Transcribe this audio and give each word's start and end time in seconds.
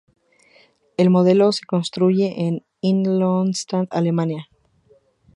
El 0.97 1.11
modelo 1.11 1.51
se 1.51 1.63
construye 1.63 2.47
en 2.47 2.65
Ingolstadt, 2.81 3.87
Alemania. 3.91 4.47